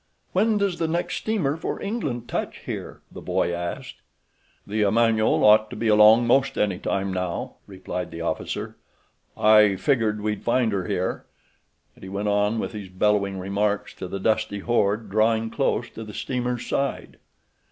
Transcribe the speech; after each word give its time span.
"When 0.33 0.57
does 0.57 0.79
the 0.79 0.87
next 0.87 1.17
steamer 1.17 1.55
for 1.55 1.79
England 1.79 2.27
touch 2.27 2.61
here?" 2.65 3.01
the 3.11 3.21
boy 3.21 3.53
asked. 3.53 3.97
"The 4.65 4.81
Emanuel 4.81 5.45
ought 5.45 5.69
to 5.69 5.75
be 5.75 5.89
along 5.89 6.25
most 6.25 6.57
any 6.57 6.79
time 6.79 7.13
now," 7.13 7.57
replied 7.67 8.09
the 8.09 8.19
officer. 8.21 8.77
"I 9.37 9.75
figgered 9.75 10.19
we'd 10.21 10.41
find 10.41 10.71
her 10.71 10.87
here," 10.87 11.27
and 11.93 12.01
he 12.01 12.09
went 12.09 12.29
on 12.29 12.57
with 12.57 12.71
his 12.71 12.89
bellowing 12.89 13.37
remarks 13.37 13.93
to 13.97 14.07
the 14.07 14.19
dusty 14.19 14.61
horde 14.61 15.11
drawing 15.11 15.51
close 15.51 15.87
to 15.91 16.03
the 16.03 16.15
steamer's 16.15 16.65
side. 16.65 17.17